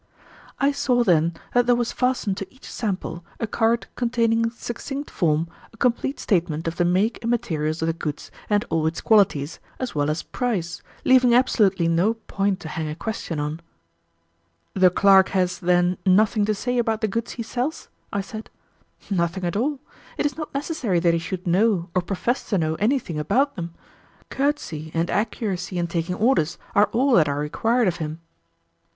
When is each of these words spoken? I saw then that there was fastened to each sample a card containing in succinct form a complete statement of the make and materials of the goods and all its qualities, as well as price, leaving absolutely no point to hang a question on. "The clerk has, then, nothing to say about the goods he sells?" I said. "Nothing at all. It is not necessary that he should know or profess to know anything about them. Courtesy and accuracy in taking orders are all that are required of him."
I 0.57 0.71
saw 0.71 1.03
then 1.03 1.35
that 1.53 1.67
there 1.67 1.75
was 1.75 1.91
fastened 1.91 2.35
to 2.37 2.51
each 2.51 2.67
sample 2.67 3.23
a 3.39 3.45
card 3.45 3.85
containing 3.95 4.41
in 4.45 4.49
succinct 4.49 5.11
form 5.11 5.47
a 5.71 5.77
complete 5.77 6.19
statement 6.19 6.67
of 6.67 6.77
the 6.77 6.85
make 6.85 7.19
and 7.21 7.29
materials 7.29 7.83
of 7.83 7.85
the 7.85 7.93
goods 7.93 8.31
and 8.49 8.65
all 8.71 8.87
its 8.87 8.99
qualities, 8.99 9.59
as 9.77 9.93
well 9.93 10.09
as 10.09 10.23
price, 10.23 10.81
leaving 11.05 11.35
absolutely 11.35 11.87
no 11.87 12.15
point 12.15 12.59
to 12.61 12.67
hang 12.67 12.89
a 12.89 12.95
question 12.95 13.39
on. 13.39 13.59
"The 14.73 14.89
clerk 14.89 15.29
has, 15.37 15.59
then, 15.59 15.99
nothing 16.03 16.45
to 16.45 16.55
say 16.55 16.79
about 16.79 17.01
the 17.01 17.07
goods 17.07 17.33
he 17.33 17.43
sells?" 17.43 17.87
I 18.11 18.21
said. 18.21 18.49
"Nothing 19.11 19.43
at 19.45 19.55
all. 19.55 19.79
It 20.17 20.25
is 20.25 20.35
not 20.35 20.51
necessary 20.51 20.99
that 20.99 21.13
he 21.13 21.19
should 21.19 21.45
know 21.45 21.89
or 21.93 22.01
profess 22.01 22.49
to 22.49 22.57
know 22.57 22.73
anything 22.79 23.19
about 23.19 23.55
them. 23.55 23.75
Courtesy 24.31 24.89
and 24.95 25.11
accuracy 25.11 25.77
in 25.77 25.85
taking 25.85 26.15
orders 26.15 26.57
are 26.73 26.85
all 26.91 27.13
that 27.17 27.29
are 27.29 27.37
required 27.37 27.87
of 27.87 27.97
him." 27.97 28.19